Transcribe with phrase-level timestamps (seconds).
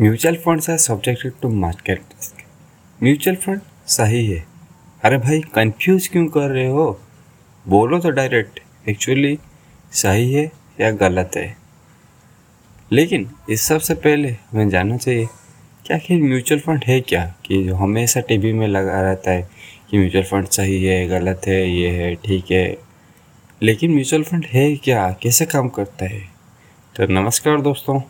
[0.00, 2.42] Mutual funds are subjected to market risk
[3.02, 4.44] mutual fund सही है।
[5.04, 7.00] अरे भाई कंफ्यूज क्यों कर रहे हो?
[7.68, 9.38] बोलो तो डायरेक्ट एक्चुअली
[9.92, 11.56] सही है या गलत है?
[12.92, 15.26] लेकिन इस सबसे पहले हमें जानना चाहिए,
[15.86, 17.24] क्या आखिर म्यूचुअल फंड है क्या?
[17.46, 19.48] कि जो हमेशा टीवी में लगा रहता है
[19.90, 22.76] कि म्यूचुअल फंड सही है, गलत है, ये है, ठीक है।
[23.62, 25.10] लेकिन म्यूचुअल फंड है क्या?
[25.22, 26.20] कैसे काम करता है?
[26.96, 28.00] तो नमस्कार दोस्तों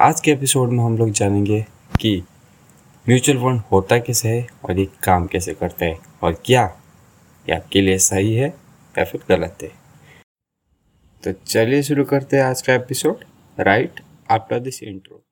[0.00, 1.66] आज के एपिसोड में हम लोग जानेंगे
[2.00, 2.24] कि
[3.08, 6.76] म्यूचुअल फंड होता कैसे है और ये काम कैसे करता है और क्या
[7.48, 8.48] ये आपके लिए सही है
[8.98, 9.68] या फिर गलत है।
[11.24, 13.24] तो चलिए शुरू करते हैं आज का episode
[13.60, 15.22] right after this intro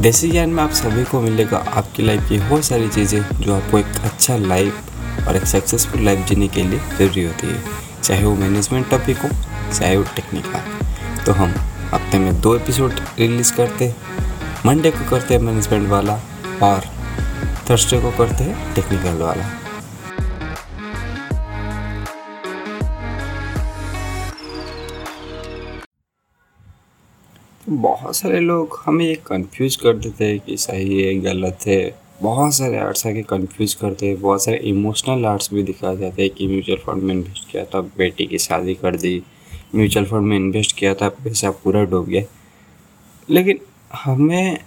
[0.00, 3.78] देसी ज्ञान में आप सभी को मिलेगा आपकी लाइफ की बहुत सारी चीज़ें जो आपको
[3.78, 4.93] एक अच्छा लाइफ
[5.28, 7.62] और एक सक्सेसफुल लाइफ जीने के लिए ज़रूरी होती है।
[8.02, 9.28] चाहे वो मैनेजमेंट टॉपिक हो,
[9.72, 11.54] चाहे वो टेक्निकल तो हम
[11.94, 13.96] हफ़्ते में दो एपिसोड रिलीज़ करते हैं।
[14.66, 16.20] मंडे को करते हैं मैनेजमेंट वाला
[16.62, 16.92] और
[17.70, 19.50] थर्सडे को करते हैं टेक्निकल वाला।
[27.66, 32.54] बहुत सारे लोग हमें ये कंफ्यूज कर देते हैं कि सही है, गलत है। बहुत
[32.54, 36.46] सारे आर्ट्स आके कंफ्यूज करते हैं, बहुत सारे इमोशनल आर्ट्स भी दिखा जाते हैं कि
[36.46, 39.22] म्यूचुअल फंड में इन्वेस्ट किया था, बेटी की शादी कर दी
[39.74, 42.22] म्यूचुअल फंड में इन्वेस्ट किया था, पैसा पूरा डूब गया।
[43.28, 43.60] लेकिन
[43.94, 44.58] हमें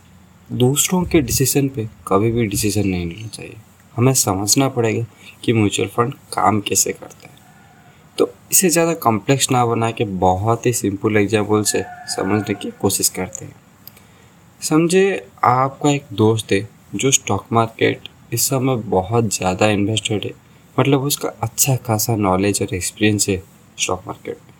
[0.49, 3.55] दूसरों के डिसीज़न पे कभी भी डिसीज़न नहीं लेना चाहिए।
[3.95, 5.05] हमें समझना पड़ेगा
[5.43, 7.35] कि म्यूचुअल फंड काम कैसे करता है।
[8.17, 11.83] तो इसे ज़्यादा कॉम्प्लेक्स ना बना के बहुत ही सिंपल एग्ज़ाम्पल से
[12.15, 13.55] समझने की कोशिश करते हैं।
[14.61, 20.31] समझे, आपका एक दोस्त है जो स्टॉक मार्केट इस समय बहुत ज़्यादा इन्वेस्टेड है
[20.77, 23.43] मतलब उसका अच्छा खासा नॉलेज और एक्सपीरियंस है
[23.77, 24.53] स्टॉक मार्केट में।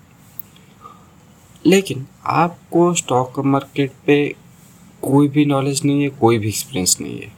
[1.65, 4.35] लेकिन आपको स्टॉक मार्केट पे
[5.01, 7.31] कोई भी नॉलेज नहीं है, कोई भी एक्सपीरियंस नहीं है।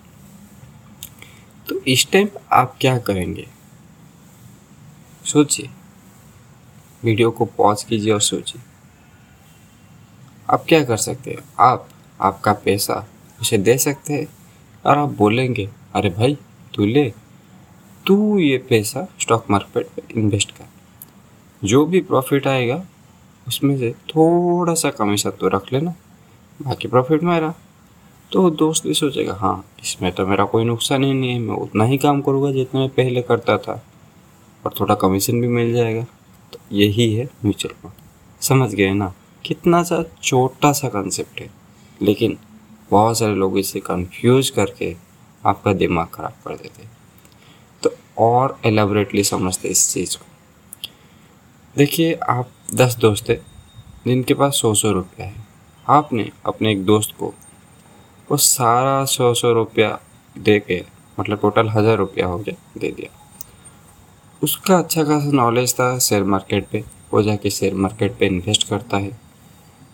[1.69, 3.47] तो इस टाइम आप क्या करेंगे?
[5.25, 5.69] सोचिए।
[7.03, 8.61] वीडियो को पॉज कीजिए और सोचिए।
[10.49, 11.43] आप क्या कर सकते हैं?
[11.59, 11.89] आप,
[12.21, 13.05] आपका पैसा
[13.41, 14.27] उसे दे सकते हैं
[14.89, 16.37] और आप बोलेंगे, अरे भाई,
[16.73, 17.09] तू ले,
[18.05, 20.67] तू ये पैसा स्टॉक मार्केट पे इन्वेस्ट कर।
[21.61, 22.83] जो भी प्रॉफिट आएगा,
[23.47, 25.93] उसमें से थोड़ा सा कमीशन तो रख लेना,
[26.59, 27.53] बाकी प्रॉफिट मेरा
[28.31, 31.83] तो दोस्त भी सोचेगा हाँ इसमें तो मेरा कोई नुकसान ही नहीं है, मैं उतना
[31.83, 33.81] ही काम करूँगा जितना मैं पहले करता था,
[34.63, 36.03] और थोड़ा कमीशन भी मिल जाएगा।
[36.53, 39.13] तो यही है म्यूचुअल फंड समझ गए ना?
[39.45, 41.49] कितना सा छोटा सा कंसेप्ट है।
[42.01, 42.37] लेकिन
[42.91, 44.95] बहुत सारे लोग इसे कंफ्यूज करके
[45.43, 46.87] आपका दिमाग ख़राब कर देते
[47.83, 50.25] तो और एलेबरेटली समझते इस चीज़ को।
[51.75, 53.39] देखिए, आप दस दोस्त हैं,
[54.05, 55.47] जिनके पास सौ सौ रुपया है।
[55.85, 57.33] आपने अपने एक दोस्त को
[58.29, 59.97] वो सारा सौ सौ रुपया
[60.35, 60.83] दे के
[61.17, 63.09] मतलब टोटल हज़ार रुपया हो गया, दे दिया।
[64.41, 66.83] उसका अच्छा खासा नॉलेज था शेयर मार्केट पे,
[67.13, 69.17] वो जाके शेयर मार्केट पे इन्वेस्ट करता है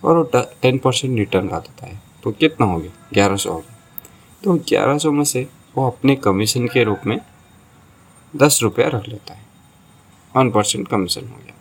[0.03, 2.91] और वो टेन परसेंट रिटर्न ला देता है। तो कितना हो गया?
[3.13, 3.75] ग्यारह सौ हो गया।
[4.43, 5.47] तो ग्यारह सौ में से
[5.77, 7.21] वो अपने कमीशन के रूप में
[8.35, 9.45] दस रुपया रख लेता है।
[10.37, 11.53] वन परसेंट कमीशन हो गया।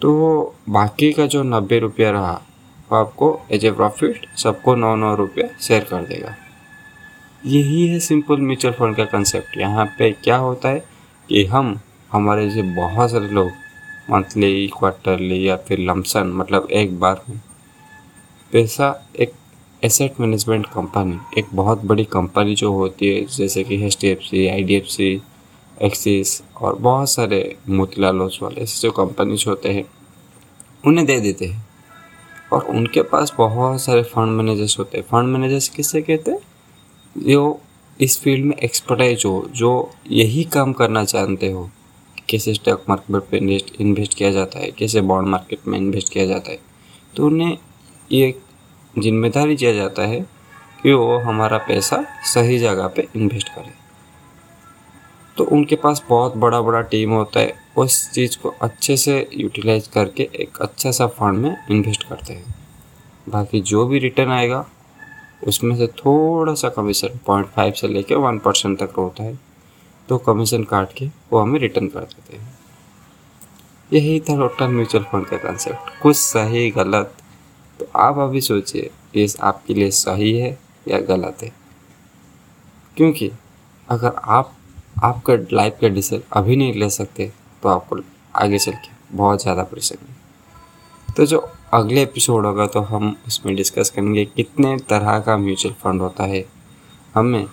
[0.00, 2.42] तो बाकी का जो नब्बे रुपया रहा,
[2.92, 6.34] वो आपको एज ए प्रॉफिट सबको नौ नौ रुपया शेयर कर देगा।
[7.46, 10.84] यही है सिंपल म्यूचुअल फंड का कंसेप्ट यहाँ पे क्या होता है
[11.28, 11.80] कि हम,
[12.12, 13.50] हमारे जैसे बहुत सारे लोग
[14.10, 17.40] मंथली क्वार्टरली या फिर लमसन मतलब एक बार में
[18.52, 19.32] पैसा एक
[19.84, 24.18] एसेट मैनेजमेंट कंपनी एक बहुत बड़ी कंपनी जो होती है, जैसे कि H D F
[24.18, 25.22] C I D F C
[25.82, 29.84] Axis और बहुत सारे मोतीलाल ओसवाल ऐसे जो कंपनीज़ होते हैं,
[30.86, 31.68] उन्हें दे देते हैं।
[32.52, 36.38] और उनके पास बहुत सारे फंड मैनेजर्स होते हैं। फंड मैनेजर्स किससे कहते हैं?
[37.18, 37.60] जो
[38.00, 41.70] इस फ़ील्ड में एक्सपर्टाइज हो, जो यही काम करना चाहते हो
[42.28, 46.26] कैसे स्टॉक मार्केट पे इन्वेस्ट इन्वेस्ट किया जाता है, कैसे बॉन्ड मार्केट में इन्वेस्ट किया
[46.26, 46.58] जाता है।
[47.16, 47.58] तो उन्हें
[48.10, 48.34] ये
[48.94, 50.20] ज़िम्मेदारी दिया जाता है
[50.82, 53.72] कि वो हमारा पैसा सही जगह पे इन्वेस्ट करे।
[55.36, 59.86] तो उनके पास बहुत बड़ा बड़ा टीम होता है उस चीज़ को अच्छे से यूटिलाइज
[59.88, 62.54] करके एक अच्छा सा फंड में इन्वेस्ट करते हैं।
[63.28, 64.64] बाकी जो भी रिटर्न आएगा,
[65.48, 69.38] उसमें से थोड़ा सा कमीशन पॉइंट फाइव से लेके वन परसेंट तक होता है।
[70.08, 72.58] तो कमीशन काट के वो हमें रिटर्न कर देते हैं।
[73.90, 77.14] यही था टोटल म्यूचुअल फंड का कंसेप्ट कुछ सही, गलत
[77.80, 81.52] तो आप अभी सोचिए, ये आपके लिए सही है या गलत है?
[82.96, 83.30] क्योंकि
[83.88, 84.52] अगर आप,
[85.02, 87.30] आपका लाइफ का डिसीज़न अभी नहीं ले सकते
[87.62, 87.96] तो आपको
[88.34, 90.14] आगे चल के बहुत ज़्यादा परेशानी
[91.08, 91.38] तो जो
[91.72, 96.44] अगले एपिसोड होगा तो हम उसमें डिस्कस करेंगे कितने तरह का म्यूचुअल फंड होता है।
[97.14, 97.46] हमें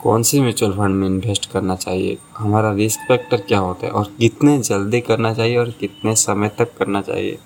[0.00, 2.16] कौन से म्यूचुअल फंड में इन्वेस्ट करना चाहिए?
[2.36, 3.92] हमारा रिस्क फैक्टर क्या होता है?
[3.92, 7.38] और कितने जल्दी करना चाहिए और कितने समय तक करना चाहिए?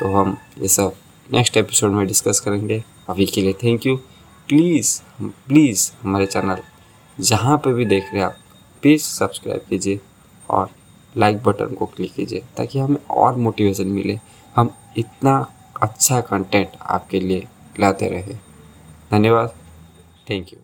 [0.00, 0.92] तो हम ये सब
[1.32, 3.96] नेक्स्ट एपिसोड में डिस्कस करेंगे। अभी के लिए थैंक यू
[4.48, 6.62] प्लीज़ प्लीज़ हमारे चैनल
[7.18, 8.36] जहाँ पे भी देख रहे हैं आप
[8.82, 10.00] प्लीज़ सब्सक्राइब कीजिए
[10.48, 10.70] और
[11.14, 14.18] लाइक बटन को क्लिक कीजिए ताकि हमें और मोटिवेशन मिले।
[14.56, 15.36] हम इतना
[15.82, 17.46] अच्छा कंटेंट आपके लिए
[17.80, 18.34] लाते रहे।
[19.10, 19.54] धन्यवाद।
[20.30, 20.58] Thank you